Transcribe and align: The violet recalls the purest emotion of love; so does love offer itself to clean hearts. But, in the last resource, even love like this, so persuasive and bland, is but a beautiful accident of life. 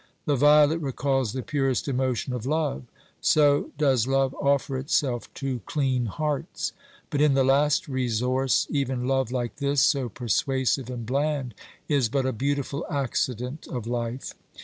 The 0.25 0.35
violet 0.35 0.79
recalls 0.79 1.31
the 1.33 1.43
purest 1.43 1.87
emotion 1.87 2.33
of 2.33 2.47
love; 2.47 2.85
so 3.21 3.69
does 3.77 4.07
love 4.07 4.33
offer 4.41 4.75
itself 4.75 5.31
to 5.35 5.59
clean 5.67 6.07
hearts. 6.07 6.73
But, 7.11 7.21
in 7.21 7.35
the 7.35 7.43
last 7.43 7.87
resource, 7.87 8.65
even 8.71 9.05
love 9.07 9.31
like 9.31 9.57
this, 9.57 9.79
so 9.81 10.09
persuasive 10.09 10.89
and 10.89 11.05
bland, 11.05 11.53
is 11.87 12.09
but 12.09 12.25
a 12.25 12.33
beautiful 12.33 12.83
accident 12.89 13.67
of 13.67 13.85
life. 13.85 14.33